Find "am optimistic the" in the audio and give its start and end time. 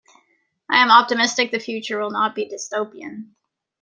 0.81-1.59